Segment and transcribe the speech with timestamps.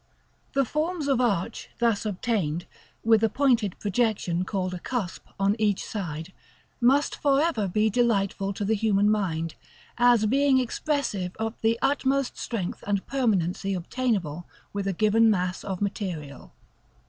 [0.53, 2.65] The forms of arch thus obtained,
[3.03, 6.33] with a pointed projection called a cusp on each side,
[6.79, 9.53] must for ever be delightful to the human mind,
[9.99, 15.83] as being expressive of the utmost strength and permanency obtainable with a given mass of
[15.83, 16.51] material.